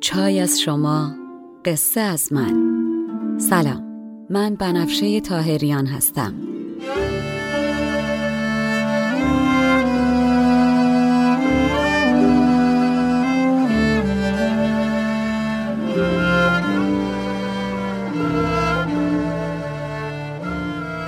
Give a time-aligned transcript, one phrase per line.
[0.00, 1.14] چای از شما
[1.64, 2.54] قصه از من.
[3.38, 3.82] سلام
[4.30, 6.34] من بنفشه تاهریان هستم.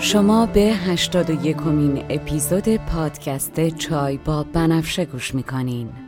[0.00, 6.07] شما به 81 کمین اپیزود پادکست چای با بنفشه گوش می‌کنین.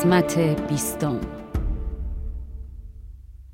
[0.00, 0.38] قسمت
[0.68, 1.20] بیستم.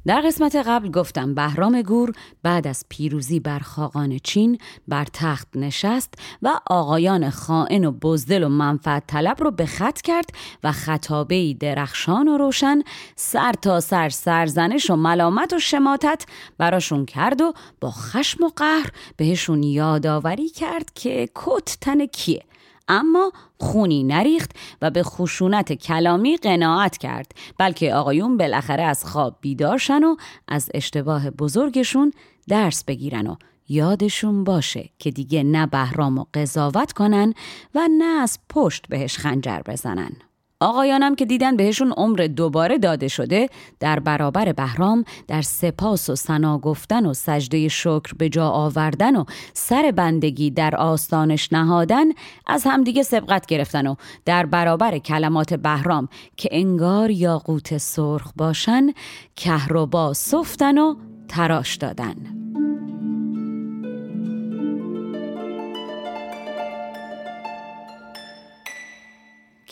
[0.07, 2.13] در قسمت قبل گفتم بهرام گور
[2.43, 4.59] بعد از پیروزی بر خاقان چین
[4.89, 10.31] بر تخت نشست و آقایان خائن و بزدل و منفعت طلب رو به خط کرد
[10.65, 12.83] و خطابه درخشان و روشن
[13.17, 16.27] سر تا سر سرزنش و ملامت و شماتت
[16.59, 22.43] براشون کرد و با خشم و قهر بهشون یادآوری کرد که کت تن کیه.
[22.89, 24.51] اما خونی نریخت
[24.83, 30.17] و به خشونت کلامی قناعت کرد بلکه آقایون بالاخره از خواب بیدار شن و
[30.49, 32.13] از اشتباه بزرگشون
[32.49, 33.37] درس بگیرن و
[33.69, 37.35] یادشون باشه که دیگه نه بهرام و قضاوت کنن
[37.75, 40.17] و نه از پشت بهش خنجر بزنن.
[40.61, 43.49] آقایانم که دیدن بهشون عمر دوباره داده شده
[43.81, 49.25] در برابر بهرام در سپاس و سنا گفتن و سجده شکر به جا آوردن و
[49.53, 52.05] سر بندگی در آستانش نهادن
[52.47, 53.95] از همدیگه سبقت گرفتن و
[54.25, 58.93] در برابر کلمات بهرام که انگار یاقوت سرخ باشن
[59.37, 60.95] کهربا صفتن و
[61.29, 62.36] تراش دادن.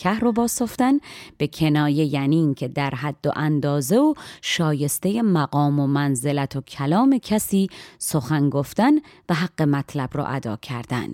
[0.05, 0.99] کهربا صفتن
[1.37, 7.17] به کنایه یعنی اینکه در حد و اندازه و شایسته مقام و منزلت و کلام
[7.17, 8.91] کسی سخن گفتن
[9.29, 11.09] و حق مطلب را ادا کردن.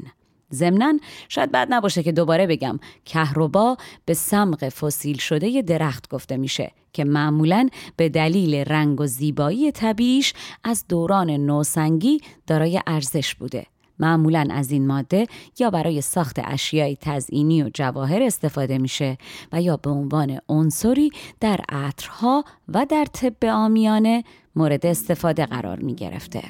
[0.53, 0.93] ضمنا
[1.29, 7.03] شاید بد نباشه که دوباره بگم کهربا به سمق فسیل شده درخت گفته میشه که
[7.03, 10.33] معمولا به دلیل رنگ و زیبایی طبیعیش
[10.63, 13.65] از دوران نوسنگی دارای ارزش بوده.
[14.01, 15.27] معمولا از این ماده
[15.59, 19.17] یا برای ساخت اشیای تزئینی و جواهر استفاده میشه
[19.51, 24.23] و یا به عنوان عنصری در عطرها و در طب آمیانه
[24.55, 26.41] مورد استفاده قرار می گرفته.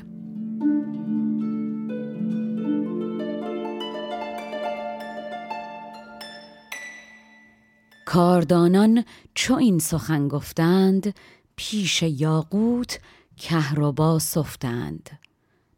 [8.05, 9.03] کاردانان
[9.33, 11.15] چو این سخن گفتند
[11.55, 12.99] پیش یاقوت
[13.37, 15.09] کهربا سفتند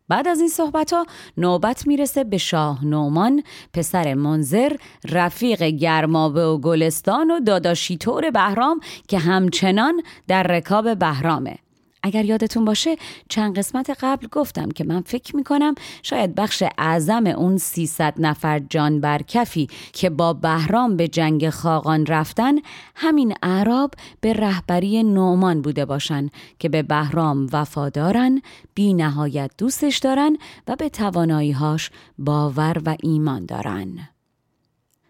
[0.08, 1.06] بعد از این صحبت ها
[1.38, 4.76] نوبت می‌رسه به شاه نومان پسر منظر
[5.10, 11.63] رفیق گرمابه و گلستان و داداشیتور بهرام که همچنان در رکاب بهرامه.
[12.04, 12.96] اگر یادتون باشه
[13.30, 19.02] چند قسمت قبل گفتم که من فکر می‌کنم شاید بخش اعظم اون 300 نفر جان
[19.02, 22.56] برکفی که با بهرام به جنگ خاقان رفتن
[22.96, 26.30] همین اعراب به رهبری نومان بوده باشن
[26.60, 28.42] که به بهرام وفادارن
[28.74, 34.13] بی نهایت دوستش دارن و به تواناییهاش باور و ایمان دارن.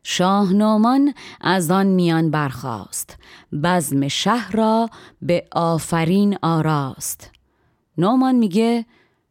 [0.04, 3.18] شاهنامان از آن میان برخاست.
[3.64, 4.90] بزم شهر را
[5.22, 7.32] به آفرین آراست.
[7.98, 8.86] نومان میگه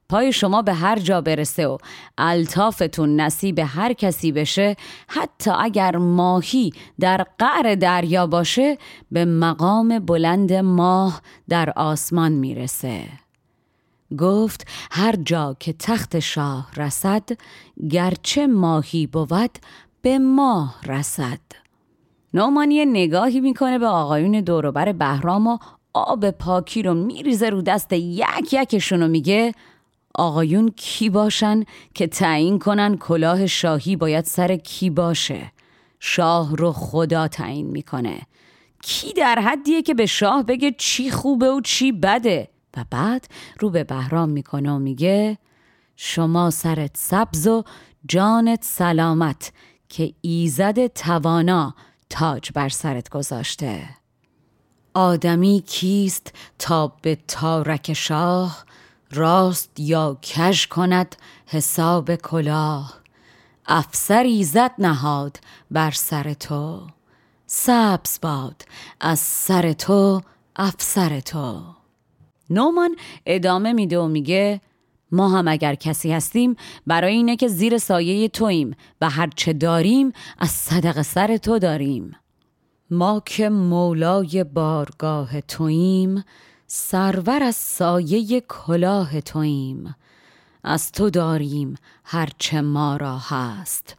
[0.08, 1.78] پای شما به هر جا برسه و
[2.18, 4.76] الطافتون نصیب هر کسی بشه
[5.08, 8.78] حتی اگر ماهی در قعر دریا باشه
[9.10, 13.04] به مقام بلند ماه در آسمان می‌رسه.
[14.18, 17.28] گفت هر جا که تخت شاه رسد
[17.90, 19.58] گرچه ماهی بود
[20.02, 21.38] به ماه رسد.
[22.34, 25.58] نومانی نگاهی می‌کنه به آقایون دوروبر بهرام و
[25.94, 29.54] آب پاکی رو میریزه رو دست یک یکشون و میگه
[30.14, 31.64] آقایون کی باشن
[31.94, 35.52] که تعیین کنن کلاه شاهی باید سر کی باشه؟
[36.00, 38.18] شاه رو خدا تعیین می‌کنه.
[38.82, 43.26] کی در حدیه که به شاه بگه چی خوبه و چی بده؟ و بعد
[43.60, 45.38] رو به بهرام می‌کنه و میگه
[45.96, 47.64] شما سرت سبز و
[48.08, 49.52] جانت سلامت.
[49.92, 51.74] که ایزد توانا
[52.10, 53.88] تاج بر سرت گذاشته.
[54.94, 58.64] آدمی کیست تا به تارک شاه؟
[59.10, 61.16] راست یا کش کند
[61.46, 63.00] حساب کلاه؟
[63.66, 65.40] افسر ایزد نهاد
[65.70, 66.86] بر سر تو
[67.46, 68.62] سبز باد
[69.00, 70.22] از سر تو
[70.56, 71.62] افسر تو.
[72.50, 72.96] نومان
[73.26, 74.60] ادامه میده و میگه
[75.12, 76.56] ما هم اگر کسی هستیم
[76.86, 82.16] برای اینه که زیر سایه توییم و هرچه داریم از صدق سر تو داریم.
[82.90, 86.24] ما که مولای بارگاه توییم
[86.66, 89.94] سرور از سایه کلاه توییم.
[90.64, 91.74] از تو داریم
[92.04, 93.96] هرچه ما را هست.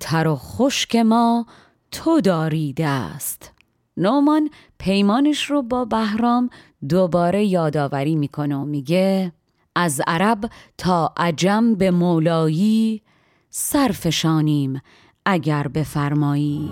[0.00, 1.46] تر و خشک ما
[1.90, 3.52] تو داری دست
[3.96, 6.50] نومان پیمانش رو با بهرام
[6.88, 9.32] دوباره یادآوری می‌کنه و میگه
[9.78, 13.02] از عرب تا عجم به مولایی
[13.50, 14.80] سرفشانیم
[15.26, 16.70] اگر بفرمایی.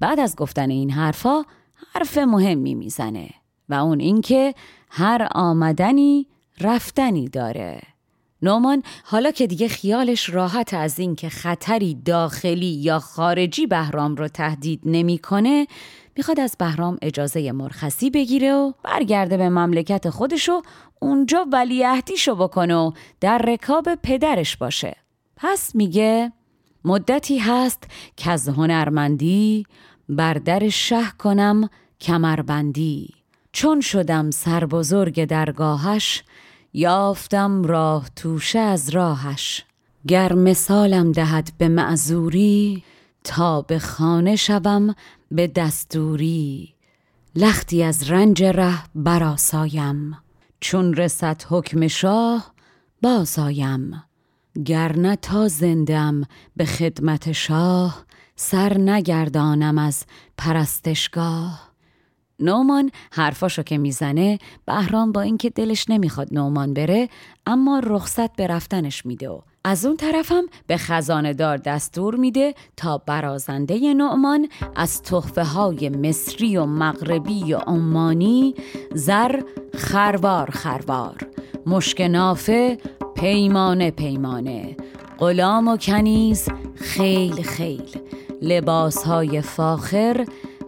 [0.00, 1.42] بعد از گفتن این حرفا
[1.94, 3.28] حرف مهمی می‌زنه
[3.68, 4.54] و اون اینکه
[4.90, 6.26] هر آمدنی
[6.60, 7.80] رفتنی داره.
[8.42, 14.80] نومان حالا که دیگه خیالش راحت از اینکه خطری داخلی یا خارجی بهرام رو تهدید
[14.84, 15.66] نمی‌کنه
[16.16, 20.62] می‌خواد از بهرام اجازه مرخصی بگیره و برگرده به مملکت خودش و
[21.00, 24.96] اونجا ولیعهدیشو بکنه و در رکاب پدرش باشه.
[25.36, 26.32] پس میگه
[26.84, 27.84] مدتی هست
[28.16, 29.66] که از هنرمندی
[30.08, 31.68] بر در شه کنم
[32.00, 33.14] کمربندی.
[33.52, 36.22] چون شدم سربزرگ درگاهش
[36.72, 39.64] یافتم راه توشه از راهش.
[40.08, 42.84] گر مثالم دهد به معذوری
[43.24, 44.94] تا به خانه شوم
[45.30, 46.74] به دستوری.
[47.36, 50.16] لختی از رنج ره براسایم
[50.60, 52.54] چون رسد حکم شاه
[53.02, 54.02] بازایم
[54.64, 56.22] گرنه تا زندم
[56.56, 58.04] به خدمت شاه
[58.40, 60.04] سر نگردانم از
[60.36, 61.68] پرستشگاه.
[62.40, 67.08] نومان حرفاشو که می‌زنه بهرام با اینکه دلش نمی‌خواد نومان بره
[67.46, 72.98] اما رخصت به رفتنش میده و از اون طرفم به خزانه دار دستور میده تا
[72.98, 78.54] برازنده نعمان از تحفه های مصری و مغربی و عمانی
[78.94, 79.40] زر
[79.74, 81.26] خروار خروار.
[81.66, 82.78] مشک نافه
[83.14, 84.76] پیمانه پیمانه.
[85.18, 88.00] غلام و کنیز خیل خیل.
[88.42, 90.24] لباس های فاخر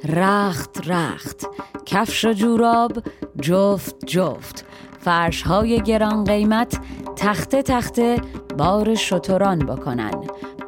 [0.08, 1.46] رخت رخت.
[1.86, 2.92] کفش و جوراب
[3.40, 4.64] جفت جفت.
[5.00, 6.80] فرش های گران قیمت
[7.16, 8.16] تخته تخته
[8.58, 10.10] بار شتران بکنن.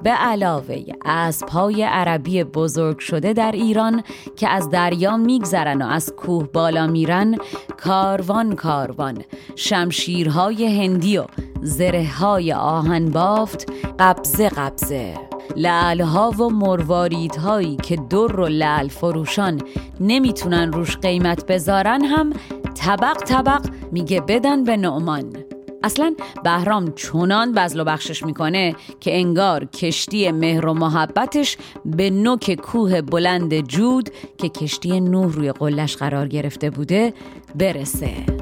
[0.02, 4.02] به علاوه اسبهای عربی بزرگ شده در ایران
[4.36, 7.36] که از دریا میگذرن و از کوه بالا میرن
[7.76, 9.22] کاروان کاروان.
[9.56, 11.24] شمشیرهای هندی و
[11.62, 15.31] زره های آهن بافت قبضه قبضه.
[15.56, 19.60] لعلها و مرواریدهایی که در و لعل فروشان
[20.00, 22.32] نمی‌تونن روش قیمت بذارن هم
[22.74, 25.36] طبق طبق میگه بدن به نعمان.
[25.84, 32.54] اصلا بهرام چونان بزل و بخشش می‌کنه که انگار کشتی مهر و محبتش به نوک
[32.54, 37.14] کوه بلند جود که کشتی نوح روی قلش قرار گرفته بوده
[37.54, 38.41] برسه.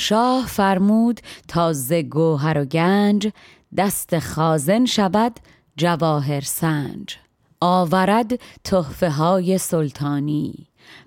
[0.00, 3.32] شاه فرمود تا ز گوهر و گنج
[3.76, 5.40] دست خازن شود
[5.76, 7.16] جواهر سنج.
[7.60, 10.66] آورد تحفه های سلطانی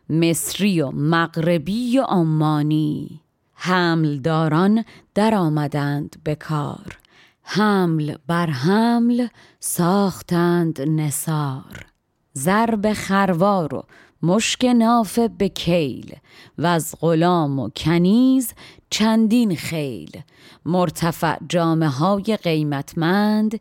[0.10, 3.22] مصری و مغربی و عمانی.
[3.54, 6.98] حملداران در آمدند به کار
[7.44, 9.28] حمل بر حمل
[9.60, 11.86] ساختند نسار
[12.38, 13.84] ضرب خروار و
[14.24, 16.16] مشک نافه به کیل
[16.58, 18.54] و از غلام و کنیز
[18.90, 20.22] چندین خیل.
[20.66, 23.60] مرتفع جامعه های قیمتمند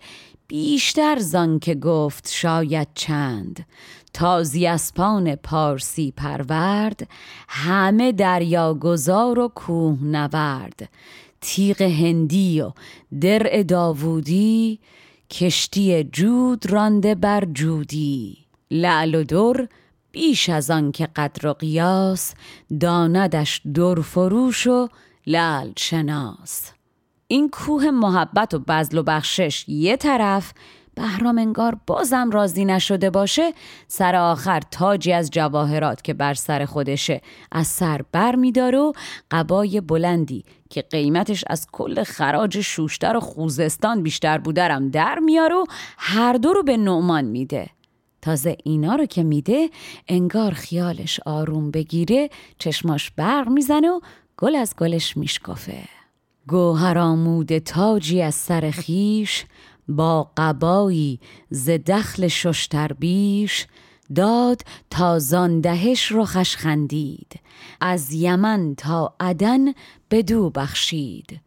[0.49, 3.67] بیشتر زان که گفت شاید چند.
[4.13, 7.09] تازی اسپان پارسی پرورد
[7.49, 10.89] همه دریا گذار و کوه نورد.
[11.41, 12.73] تیغ هندی و
[13.21, 14.79] درع داوودی
[15.31, 18.39] کشتی جود رانده بر جودی.
[18.71, 19.69] لعل و در
[20.13, 22.35] بیش از آن که قدر و قیاس
[22.81, 24.89] داندش در فروش و
[25.27, 26.73] لال شناس.
[27.27, 30.53] این کوه محبت و بزل و بخشش یه طرف
[30.95, 33.53] بهرام انگار بازم راضی نشده باشه
[33.89, 37.21] سر آخر تاجی از جواهرات که بر سر خودشه
[37.53, 38.93] از سر بر میداره و
[39.31, 45.65] قبای بلندی که قیمتش از کل خراج شوشتر و خوزستان بیشتر بودرم در میاره و
[45.99, 47.67] هر دو رو به نعمان میده.
[48.23, 49.71] تازه اینا رو که میده
[50.09, 54.01] انگار خیالش آروم بگیره چشماش برق می‌زنه و
[54.37, 55.83] گل از گلش میشکافه.
[56.49, 59.45] گوهر آمود تاجی از سر خیش
[59.89, 63.67] با قبایی ز دخل ششتر بیش.
[64.15, 64.61] داد
[64.91, 67.41] تا زاندهش رو خندید
[67.81, 69.73] از یمن تا عدن
[70.11, 71.41] بدو بخشید.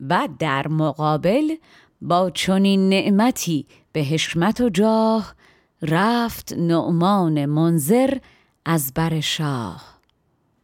[0.00, 1.54] و در مقابل
[2.00, 5.34] با چنین نعمتی به حشمت و جاه
[5.82, 8.18] رفت نعمان منظر
[8.64, 9.96] از بر شاه.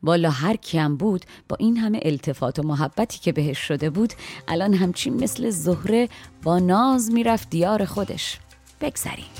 [0.02, 4.12] والا هر کیم بود با این همه التفات و محبتی که بهش شده بود
[4.48, 6.08] الان همچین مثل زهره
[6.42, 8.38] با ناز می‌رفت دیار خودش.
[8.80, 9.30] بگذریم.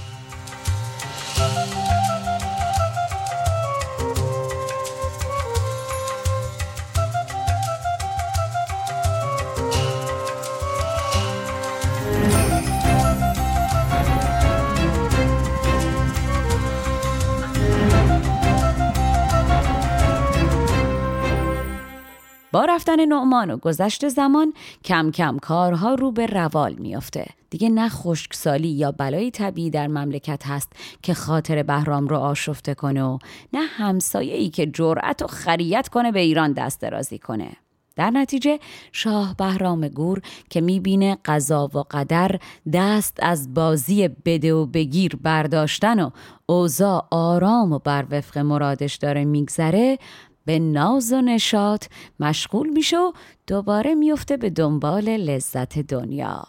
[22.52, 24.52] با رفتن نعمان و گذشت زمان
[24.84, 27.26] کم کم کارها رو به روال میافته.
[27.50, 33.02] دیگه نه خشکسالی یا بلایی طبیعی در مملکت هست که خاطر بهرام رو آشفته کنه
[33.02, 33.18] و
[33.52, 37.50] نه همسایه ای که جرأت و خریت کنه به ایران دست درازی کنه.
[37.96, 38.58] در نتیجه
[38.92, 42.38] شاه بهرام گور که می‌بینه قضا و قدر
[42.72, 46.10] دست از بازی بده و بگیر برداشتن و
[46.46, 49.98] اوضاع آرام و بر وفق مرادش داره میگذره
[50.44, 51.86] به ناز و نشاط
[52.20, 53.12] مشغول میشه و
[53.46, 56.44] دوباره میفته به دنبال لذت دنیا.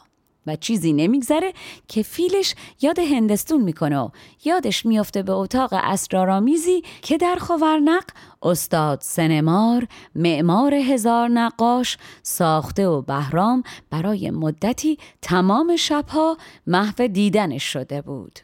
[0.48, 1.54] و چیزی نمیگذره
[1.88, 4.12] که فیلش یاد هندستون می‌کنه
[4.46, 8.04] یادش میفته به اتاق اسرارآمیزی که در خاورنق
[8.44, 18.02] استاد سنمار معمار هزار نقاش ساخته و بهرام برای مدتی تمام شبها محو دیدنش شده
[18.02, 18.40] بود.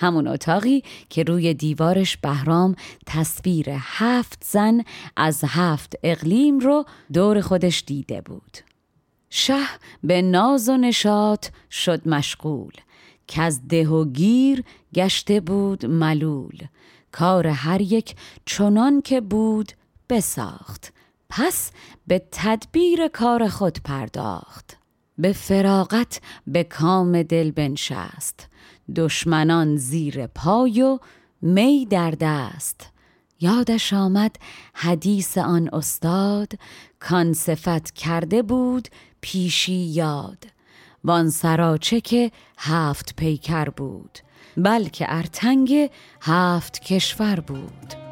[0.00, 2.74] همون اتاقی که روی دیوارش بهرام
[3.06, 4.82] تصویر هفت زن
[5.16, 8.58] از هفت اقلیم رو دور خودش دیده بود.
[9.30, 9.66] شه
[10.04, 12.72] به ناز و نشاط شد مشغول.
[13.26, 14.64] که از ده و گیر
[14.94, 16.58] گشته بود ملول.
[17.12, 18.14] کار هر یک
[18.46, 19.72] چنان که بود
[20.08, 20.92] بساخت.
[21.28, 21.70] پس
[22.06, 24.76] به تدبیر کار خود پرداخت.
[25.18, 28.49] به فراغت به کام دل بنشست.
[28.96, 30.98] دشمنان زیر پای و
[31.42, 32.90] می در دست.
[33.40, 34.36] یادش آمد
[34.74, 36.52] حدیث آن استاد
[37.00, 38.88] کان صفت کرده بود
[39.20, 40.44] پیشی یاد.
[41.04, 44.18] وان سراچه که هفت پیکر بود
[44.56, 48.09] بلکه ارتنگ هفت کشور بود.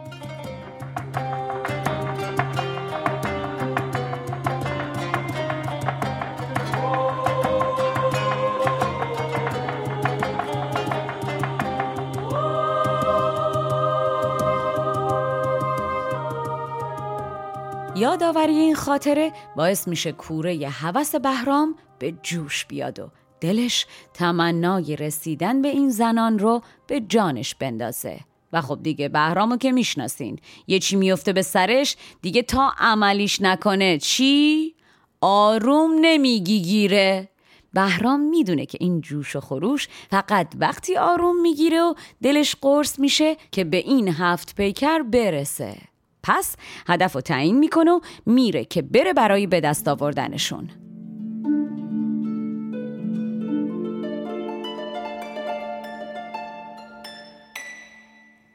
[17.98, 25.62] یادآوری این خاطره باعث میشه کوره هوس بهرام به جوش بیاد و دلش تمنای رسیدن
[25.62, 28.20] به این زنان رو به جانش بندازه.
[28.52, 30.38] و خب دیگه بهرامو که می‌شناسین.
[30.66, 34.74] یه چی میفته به سرش دیگه تا عملیش نکنه چی؟
[35.20, 37.28] آروم نمیگی گیره.
[37.72, 43.36] بهرام می‌دونه که این جوش و خروش فقط وقتی آروم می‌گیره و دلش قرص میشه
[43.52, 45.87] که به این هفت پیکر برسه.
[46.22, 46.56] پس
[46.86, 50.70] هدف رو تعیین می‌کنه و میره که بره برای به دست آوردنشون.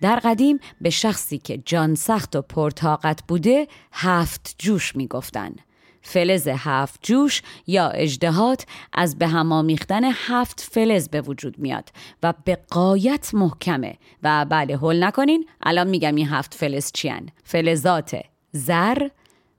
[0.01, 5.55] در قدیم به شخصی که جان سخت و پرتاقت بوده هفت جوش می‌گفتن.
[6.03, 11.89] فلز هفت جوش یا اجدهات از به هم آمیختن هفت فلز به وجود میاد
[12.23, 13.95] و به قایت محکمه.
[14.23, 15.45] و بله هول نکنین.
[15.63, 19.07] الان میگم این هفت فلز چیان؟ فلزات زر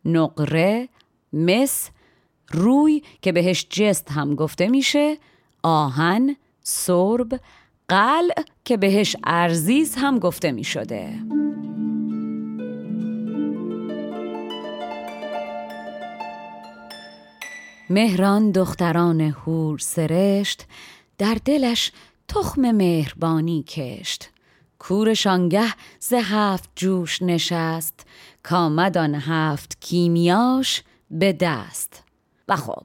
[0.04, 0.88] نقره
[1.32, 1.90] مس
[2.50, 5.16] روی که بهش جست هم گفته میشه
[5.62, 7.40] آهن سرب
[7.88, 11.18] قلع که بهش ارزیز هم گفته می شده.
[17.90, 20.66] مهران دختران هور سرشت
[21.18, 21.92] در دلش
[22.28, 24.30] تخم مهربانی کشت.
[24.78, 28.06] کورشانگه ز هفت جوش نشست
[28.42, 32.02] کامدان هفت کیمیاش به دست.
[32.48, 32.82] و خب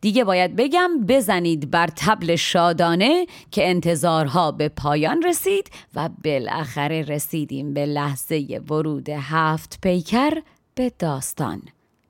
[0.00, 7.74] دیگه باید بگم بزنید بر تبل شادانه که انتظارها به پایان رسید و بالاخره رسیدیم
[7.74, 10.42] به لحظه ورود هفت پیکر
[10.74, 11.62] به داستان.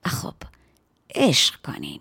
[0.07, 0.35] و خب
[1.15, 2.01] عشق کنین.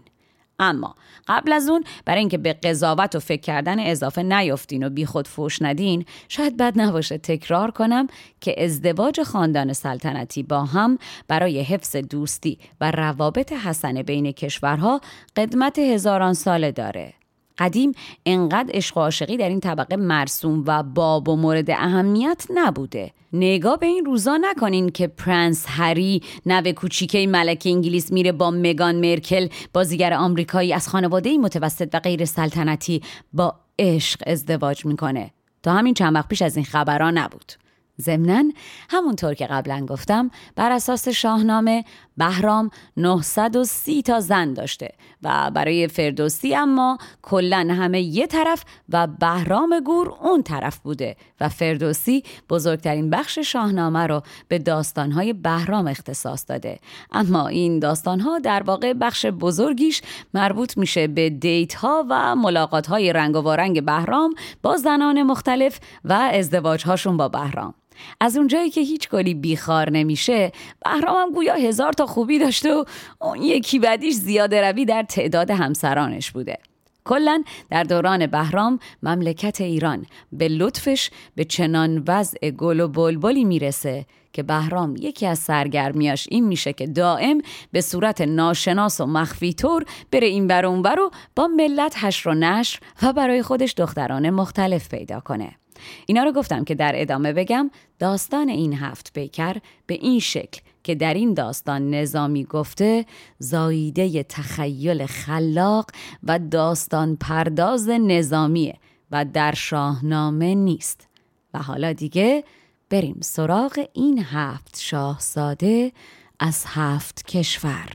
[0.59, 0.95] اما
[1.27, 5.61] قبل از اون برای اینکه به قضاوت و فکر کردن اضافه نیفتین و بیخود فوش
[5.61, 8.07] ندین شاید بد نباشه تکرار کنم
[8.41, 15.01] که ازدواج خاندان سلطنتی با هم برای حفظ دوستی و روابط حسن بین کشورها
[15.35, 17.18] قدمت هزاران ساله داره.
[17.59, 17.91] قدیم
[18.25, 23.11] انقدر عشق و عاشقی در این طبقه مرسوم و باب و مورد اهمیت نبوده.
[23.33, 28.95] نگاه به این روزا نکنین که پرنس هری نوه کوچیکه ملک انگلیس میره با مگان
[28.95, 33.01] مرکل بازیگر آمریکایی از خانواده متوسط و غیر سلطنتی
[33.33, 35.31] با عشق ازدواج می‌کنه.
[35.63, 37.53] تا همین چند وقت پیش از این خبرها نبود.
[38.01, 38.43] ضمنا
[38.89, 41.83] همونطور که قبلا گفتم بر اساس شاهنامه
[42.19, 49.79] بهرام 930 تا زن داشته و برای فردوسی اما کلا همه یه طرف و بهرام
[49.79, 56.79] گور اون طرف بوده و فردوسی بزرگترین بخش شاهنامه رو به داستانهای بهرام اختصاص داده.
[57.11, 60.01] اما این داستانها در واقع بخش بزرگیش
[60.33, 63.41] مربوط میشه به دیت ها و ملاقات های رنگ و
[63.81, 67.73] بهرام با زنان مختلف و ازدواج هاشون با بهرام.
[68.19, 70.51] از اونجایی که هیچ گلی بیخار نمیشه
[70.85, 72.83] بهرام هم گویا هزار تا خوبی داشته و
[73.21, 76.57] اون یکی بعدیش زیاده روی در تعداد همسرانش بوده.
[77.05, 84.05] کلا در دوران بهرام مملکت ایران به لطفش به چنان وضع گل و بلبلی می‌رسه
[84.33, 89.85] که بهرام یکی از سرگرمیاش این میشه که دائم به صورت ناشناس و مخفی طور
[90.11, 94.89] بره این بر اون و با ملت حشر و نشر و برای خودش دختران مختلف
[94.89, 95.58] پیدا کنه.
[96.05, 100.95] اینا رو گفتم که در ادامه بگم داستان این هفت پیکر به این شکل که
[100.95, 103.05] در این داستان نظامی گفته
[103.39, 105.85] زاییده تخیل خلاق
[106.23, 108.75] و داستان پرداز نظامیه
[109.11, 111.07] و در شاهنامه نیست.
[111.53, 112.43] و حالا دیگه
[112.89, 115.91] بریم سراغ این هفت شاهزاده
[116.39, 117.89] از هفت کشور.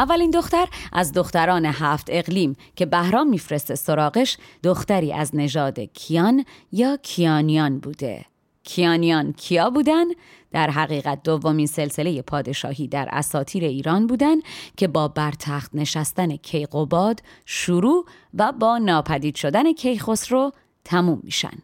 [0.00, 6.96] اولین دختر از دختران هفت اقلیم که بهرام میفرسته سراغش دختری از نژاد کیان یا
[6.96, 8.24] کیانیان بوده
[8.64, 10.04] کیانیان کیا بودن؟
[10.52, 14.42] در حقیقت دومین سلسله پادشاهی در اساطیر ایران بودند
[14.76, 20.52] که با برتخت نشستن کیقوباد شروع و با ناپدید شدن کیخسرو
[20.84, 21.58] تموم میشن.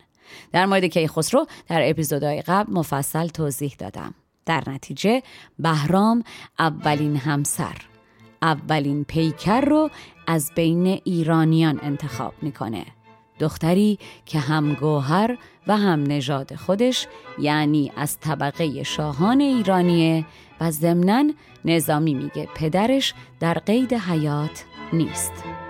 [0.53, 4.15] در مورد کیخسرو در اپیزودهای قبل مفصل توضیح دادم.
[4.47, 5.23] در نتیجه
[5.59, 6.23] بهرام
[6.59, 7.96] اولین همسر
[8.43, 9.91] اولین پیکر رو
[10.27, 12.87] از بین ایرانیان انتخاب می‌کنه.
[13.41, 17.07] دختری که هم گوهر و هم نژاد خودش
[17.39, 20.25] یعنی از طبقه شاهان ایرانیه
[20.61, 21.25] و ضمناً
[21.65, 25.66] نظامی میگه پدرش در قید حیات نیست.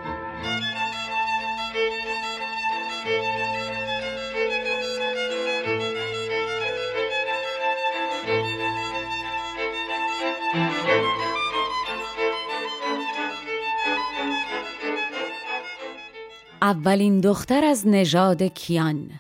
[16.66, 19.11] اولین دختر از نژاد کیان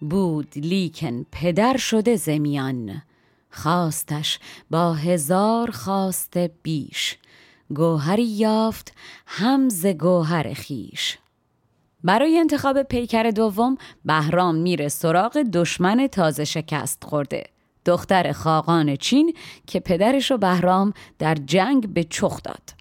[0.00, 3.02] بود لیکن پدر شده زمیان
[3.50, 4.38] خواستش
[4.70, 7.18] با هزار خواست بیش.
[7.74, 8.92] گوهری یافت
[9.26, 11.18] همز گوهر خیش.
[12.04, 17.44] برای انتخاب پیکر دوم بهرام میره سراغ دشمن تازه شکست خورده.
[17.84, 19.34] دختر خاقان چین
[19.66, 22.79] که پدرش و بهرام در جنگ به چخ داد.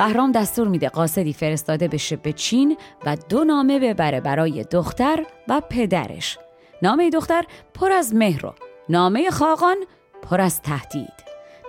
[0.00, 5.62] بهرام دستور میده قاصدی فرستاده بشه به چین و دو نامه ببره برای دختر و
[5.70, 6.38] پدرش.
[6.82, 8.54] نامه دختر پر از مهر و
[8.88, 9.76] نامه خاقان
[10.22, 11.12] پر از تهدید.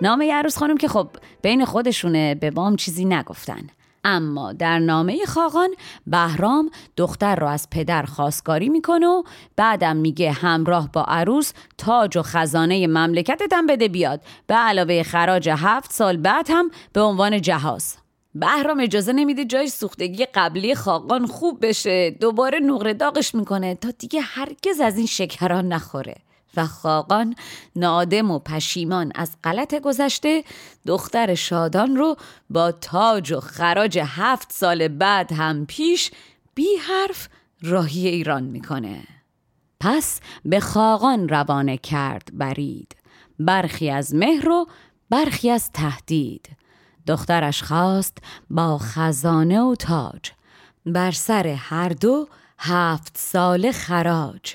[0.02, 1.08] نامه عروس خانم که خب
[1.42, 3.66] بین خودشونه به بام چیزی نگفتن.
[4.04, 5.70] اما در نامه خاقان
[6.06, 9.22] بهرام دختر رو از پدر خواستگاری می‌کنه و
[9.56, 14.20] بعدم میگه همراه با عروس تاج و خزانه مملکتتم بده بیاد.
[14.46, 18.01] به علاوه خراج هفت سال بعد هم به عنوان جهاز.
[18.34, 22.10] بهرام اجازه نمیده جای سوختگی قبلی خاقان خوب بشه.
[22.10, 26.14] دوباره نقره داغش می‌کنه تا دیگه هرگز از این شکران نخوره.
[26.56, 27.34] و خاقان
[27.76, 30.44] نادم و پشیمان از غلط گذشته
[30.86, 32.16] دختر شادان رو
[32.50, 36.10] با تاج و خراج هفت سال بعد هم پیش
[36.54, 37.28] بی حرف
[37.62, 39.02] راهی ایران می‌کنه.
[39.80, 42.96] پس به خاقان روانه کرد برید.
[43.38, 44.66] برخی از مهر و
[45.10, 46.48] برخی از تهدید.
[47.06, 48.18] دخترش خواست
[48.50, 50.30] با خزانه و تاج.
[50.86, 54.54] بر سر هر دو هفت سال خراج.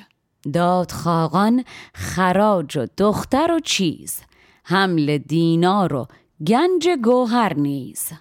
[0.53, 4.21] داد خاقان خراج و دختر و چیز.
[4.63, 6.07] حمل دینار و
[6.47, 8.11] گنج گوهر نیز.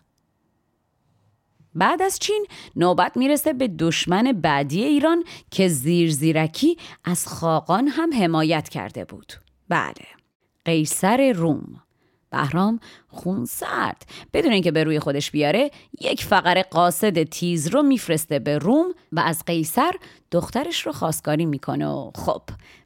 [1.75, 8.15] بعد از چین نوبت می‌رسه به دشمن بعدی ایران که زیر زیرکی از خاقان هم
[8.15, 9.33] حمایت کرده بود.
[9.69, 10.07] بله.
[10.65, 11.83] قیصر روم.
[12.31, 14.07] بهرام خون سرد.
[14.33, 19.21] بدون اینکه به روی خودش بیاره یک فقر قاصد تیز رو میفرسته به روم و
[19.21, 19.93] از قیصر
[20.31, 22.43] دخترش رو خواستگاری می‌کنه و خب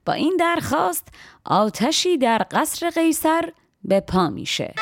[0.06, 1.08] با این درخواست
[1.44, 3.52] آتشی در قصر قیصر
[3.84, 4.74] به پا میشه.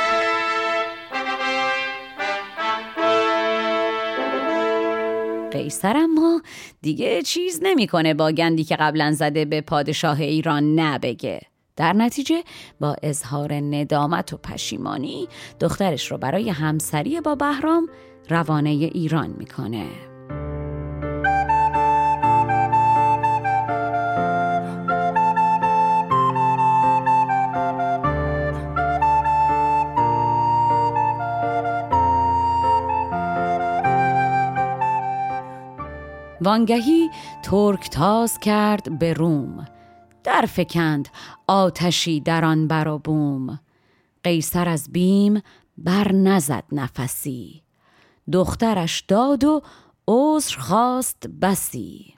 [5.50, 6.42] قیصر اما
[6.82, 11.40] دیگه چیز نمی‌کنه با گندی که قبلا زده به پادشاه ایران نبگه.
[11.78, 12.42] در نتیجه
[12.80, 15.28] با اظهار ندامت و پشیمانی
[15.60, 17.88] دخترش رو برای همسری با بهرام
[18.28, 19.86] روانه ایران می‌کنه.
[36.40, 37.10] وانگهی
[37.42, 39.66] ترک تاز کرد به روم
[40.28, 41.08] در فکند
[41.46, 43.00] آتشی در آن بر و
[44.24, 45.42] قیصر از بیم
[45.78, 47.62] بر نزد نفسی.
[48.32, 49.62] دخترش داد و
[50.08, 52.14] عذر خواست بسی.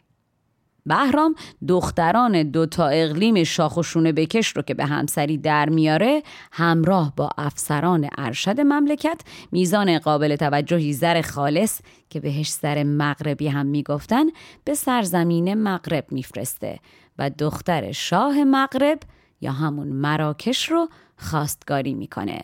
[0.86, 1.34] بهرام
[1.68, 8.60] دختران دوتا اقلیم شاخوشونه بکش رو که به همسری در میاره همراه با افسران ارشد
[8.60, 9.20] مملکت
[9.52, 14.24] میزان قابل توجهی زر خالص که بهش زر مغربی هم می‌گفتن
[14.64, 16.78] به سرزمین مغرب میفرسته.
[17.20, 18.98] و دختر شاه مغرب
[19.40, 22.40] یا همون مراکش رو خواستگاری می‌کنه.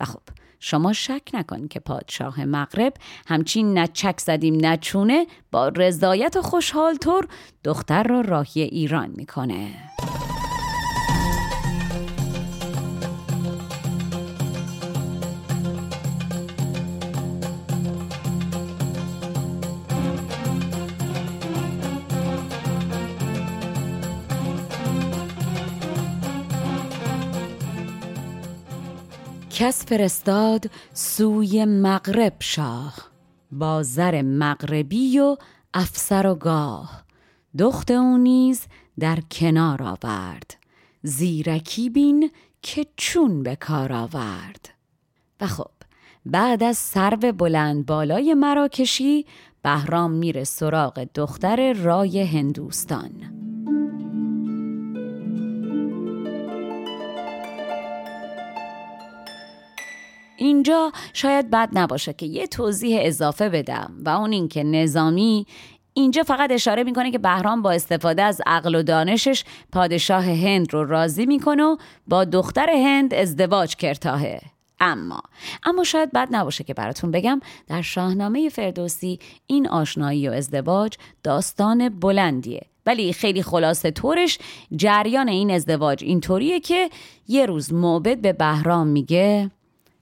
[0.00, 0.22] و خب
[0.60, 2.92] شما شک نکن که پادشاه مغرب
[3.26, 7.28] همچین نچک زدیم نچونه با رضایت و خوشحال طور
[7.64, 9.74] دختر را راهی ایران می‌کنه.
[29.60, 32.94] کس فرستاد سوی مغرب شاه
[33.52, 35.36] با زر مغربی و
[35.74, 37.04] افسر و گاه.
[37.58, 38.62] دخت او نیز
[38.98, 40.56] در کنار آورد.
[41.02, 42.30] زیرکی بین
[42.62, 44.68] که چون به کار آورد.
[45.40, 45.70] و خب
[46.26, 49.26] بعد از سرو بلند بالای مراکشی
[49.62, 53.39] بهرام میره سراغ دختر رای هندوستان.
[60.40, 65.46] اینجا شاید بد نباشه که یه توضیح اضافه بدم و اون اینکه نظامی
[65.94, 70.84] اینجا فقط اشاره می‌کنه که بهرام با استفاده از عقل و دانشش پادشاه هند رو
[70.84, 71.76] راضی می‌کنه و
[72.06, 74.40] با دختر هند ازدواج کرتاهه.
[74.80, 75.20] اما
[75.64, 81.88] اما شاید بد نباشه که براتون بگم در شاهنامه فردوسی این آشنایی و ازدواج داستان
[81.88, 82.66] بلندیه.
[82.86, 84.38] ولی خیلی خلاصه طورش
[84.76, 86.90] جریان این ازدواج اینطوریه که
[87.28, 89.50] یه روز معبد به بهرام میگه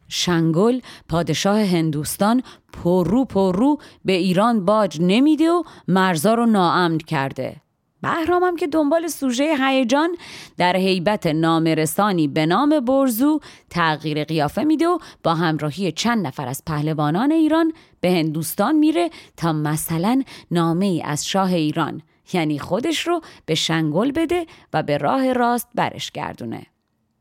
[0.08, 2.42] شنگل پادشاه هندوستان
[2.72, 7.56] پررو پررو به ایران باج نمیده و مرزا رو ناامن کرده.
[8.02, 10.16] بهرامم که دنبال سوژه هیجان
[10.56, 13.40] در حیبت نامرسانی به نام برزو
[13.70, 19.52] تغییر قیافه میده و با همراهی چند نفر از پهلوانان ایران به هندوستان میره تا
[19.52, 25.32] مثلا نامه ای از شاه ایران یعنی خودش رو به شنگل بده و به راه
[25.32, 26.66] راست برش گردونه.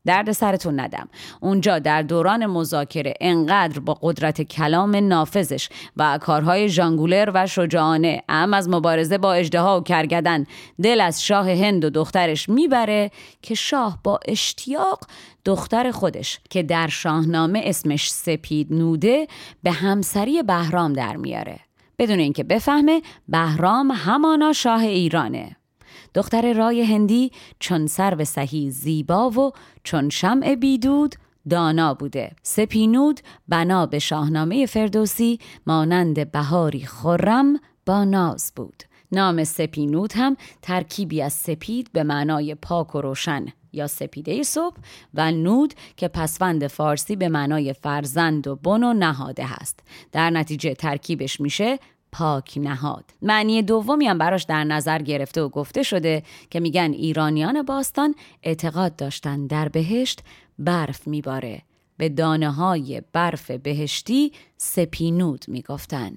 [0.08, 1.08] درد سرتون ندم.
[1.40, 8.54] اونجا در دوران مذاکره انقدر با قدرت کلام نافذش و کارهای ژانگولر و شجاعانه ام
[8.54, 10.46] از مبارزه با اجدها و کرگدن
[10.82, 13.10] دل از شاه هند و دخترش می‌بره
[13.42, 15.00] که شاه با اشتیاق
[15.44, 19.26] دختر خودش که در شاهنامه اسمش سپید نوده
[19.62, 21.58] به همسری بهرام در میاره.
[21.98, 25.56] بدون اینکه بفهمه بهرام همانا شاه ایرانه.
[26.14, 29.52] دختر رای هندی چون سرو سهی زیبا و
[29.84, 31.14] چون شمع بیدود
[31.50, 32.32] دانا بوده.
[32.42, 38.82] سپینود بنا به شاهنامه فردوسی مانند بهاری خرم با ناز بود.
[39.12, 44.76] نام سپینود هم ترکیبی از سپید به معنای پاک و روشن یا سپیده صبح
[45.14, 49.80] و نود که پسوند فارسی به معنای فرزند و بن و نهاده هست.
[50.12, 51.78] در نتیجه ترکیبش میشه
[52.12, 53.04] پاک نهاد.
[53.22, 58.96] معنی دومی هم براش در نظر گرفته و گفته شده که میگن ایرانیان باستان اعتقاد
[58.96, 60.20] داشتن در بهشت
[60.58, 61.62] برف میباره.
[61.96, 66.12] به دانه های برف بهشتی سپینود می‌گفتن.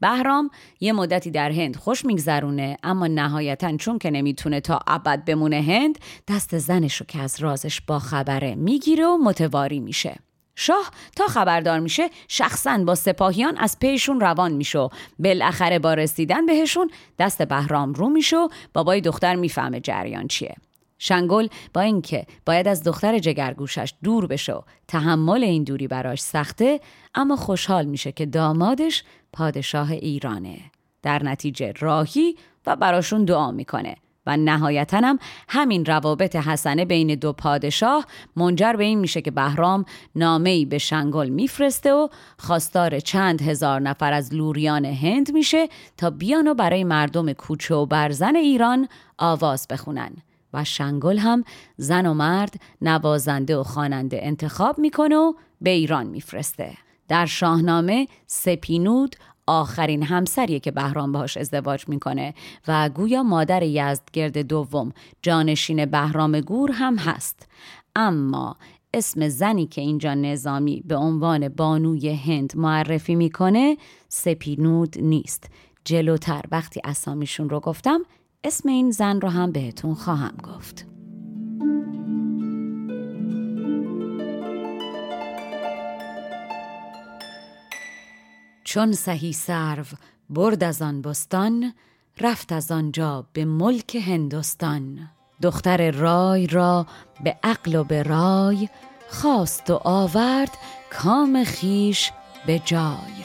[0.00, 5.62] بهرام یه مدتی در هند خوش میگذرونه اما نهایتا چون که نمی‌تونه تا ابد بمونه
[5.62, 10.16] هند دست زنش رو که از رازش با خبره می‌گیره و متواری میشه.
[10.54, 14.88] شاه تا خبردار میشه شخصا با سپاهیان از پیشون روان میشه.
[15.18, 18.36] بالاخره با رسیدن بهشون دست بهرام رو میشه
[18.74, 20.54] بابای دختر می‌فهمه جریان چیه.
[20.98, 26.80] شنگل با اینکه باید از دختر جگرگوشش دور بشه و تحمل این دوری براش سخته
[27.14, 30.58] اما خوشحال میشه که دامادش پادشاه ایرانه.
[31.02, 32.36] در نتیجه راهی
[32.66, 33.96] و براشون دعا می‌کنه.
[34.26, 38.06] و نهایتا هم همین روابط حسنه بین دو پادشاه
[38.36, 42.08] منجر به این میشه که بهرام نامه‌ای به شنگل میفرسته و
[42.38, 47.86] خواستار چند هزار نفر از لوریان هند میشه تا بیان و برای مردم کوچه و
[47.86, 50.12] برزن ایران آواز بخونن.
[50.54, 51.44] و شنگل هم
[51.76, 56.72] زن و مرد نوازنده و خواننده انتخاب می‌کنه و به ایران میفرسته.
[57.08, 59.16] در شاهنامه سپینود
[59.60, 62.34] آخرین همسریه که بهرام باهاش ازدواج می‌کنه
[62.68, 67.48] و گویا مادر یزدگرد دوم جانشین بهرام گور هم هست.
[67.96, 68.56] اما
[68.94, 73.76] اسم زنی که اینجا نظامی به عنوان بانوی هند معرفی می‌کنه
[74.08, 75.50] سپینود نیست.
[75.84, 78.00] جلوتر وقتی اسامیشون رو گفتم
[78.44, 80.91] اسم این زن رو هم بهتون خواهم گفت.
[88.72, 89.84] چون سهی سرو
[90.30, 91.74] برد از آن بستان
[92.20, 95.10] رفت از آنجا به ملک هندوستان
[95.42, 96.86] دختر رای را
[97.24, 98.68] به عقل و به رای
[99.08, 100.50] خواست و آورد
[100.90, 102.12] کام خیش
[102.46, 103.22] به جای.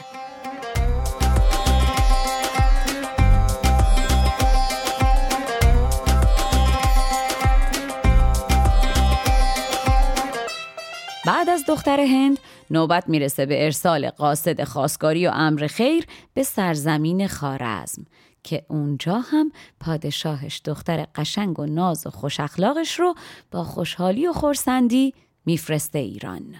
[11.26, 12.38] بعد از دختر هند
[12.70, 18.04] نوبت می‌رسه به ارسال قاصد خواستگاری و امر خیر به سرزمین خارزم
[18.42, 23.14] که اونجا هم پادشاهش دختر قشنگ و ناز و خوش اخلاقش رو
[23.50, 25.14] با خوشحالی و خورسندی
[25.46, 26.54] میفرسته ایران.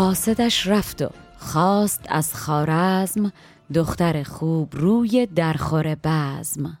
[0.00, 1.08] قاصدش رفت و
[1.38, 3.32] خواست از خارزم
[3.74, 6.78] دختر خوب روی درخور بزم.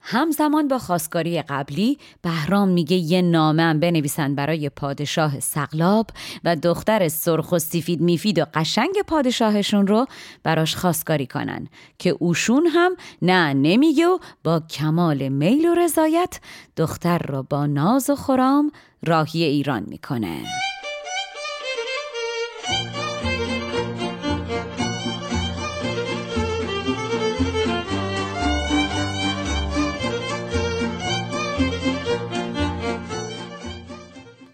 [0.00, 6.06] همزمان با خواستگاری قبلی بهرام میگه یه نامه هم بنویسن برای پادشاه سقلاب
[6.44, 10.06] و دختر سرخ و سفید میفید و قشنگ پادشاهشون رو
[10.42, 11.68] براش خواستگاری کنن
[11.98, 16.40] که اوشون هم نه نمیگه و با کمال میل و رضایت
[16.76, 20.71] دختر رو با ناز و خرام راهی ایران می‌کنه.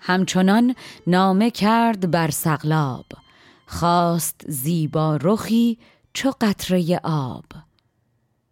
[0.09, 0.75] همچنان
[1.07, 3.07] نامه کرد بر سقلاب.
[3.67, 5.79] خواست زیبا رخی
[6.13, 7.45] چو قطره آب.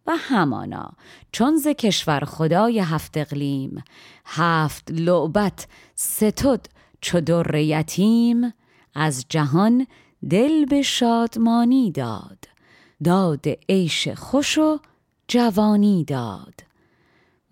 [0.06, 0.90] و همانا
[1.32, 3.84] چون ز کشور خدای هفت اقلیم
[4.26, 6.66] هفت لعبت ستد
[7.00, 8.52] چو در یتیم
[8.94, 9.86] از جهان
[10.30, 12.44] دل به شادمانی داد.
[13.04, 14.78] داد عیش خوش و
[15.28, 16.66] جوانی داد.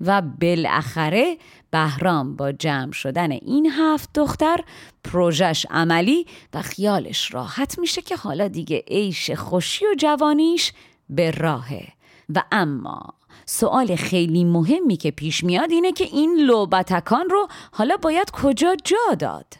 [0.00, 1.36] و بالاخره
[1.74, 4.60] بهرام با جمع شدن این هفت دختر
[5.04, 10.72] پروژش عملی و خیالش راحت میشه که حالا دیگه عیش خوشی و جوانیش
[11.10, 11.88] به راهه.
[12.34, 13.14] و اما
[13.46, 19.14] سوال خیلی مهمی که پیش میاد اینه که این لوبتکان رو حالا باید کجا جا
[19.18, 19.54] داد؟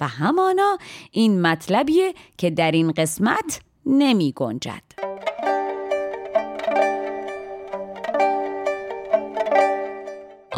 [0.00, 0.78] و همانا
[1.10, 4.82] این مطلبیه که در این قسمت نمی گنجد.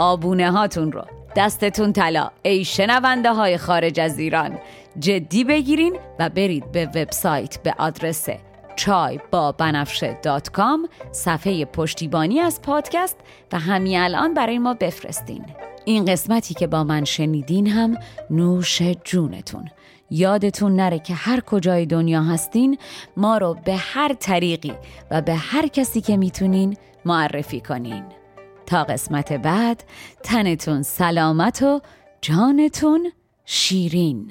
[0.01, 1.05] آبونه هاتون رو.
[1.37, 2.31] دستتون طلا.
[2.43, 4.59] ای شنونده های خارج از ایران
[4.99, 8.29] جدی بگیرین و برید به وبسایت به آدرس
[8.77, 13.17] چای با بنفشه دات کام صفحه پشتیبانی از پادکست
[13.53, 15.45] و همین الان برای ما بفرستین.
[15.85, 17.97] این قسمتی که با من شنیدین هم
[18.31, 19.69] نوش جونتون.
[20.11, 22.79] یادتون نره که هر کجای دنیا هستین
[23.17, 24.75] ما رو به هر طریقی
[25.11, 28.20] و به هر کسی که می‌تونین معرفی کنین.
[28.71, 29.85] تا قسمت بعد
[30.23, 31.81] تنتون سلامت و
[32.23, 33.13] جانتون
[33.45, 34.31] شیرین.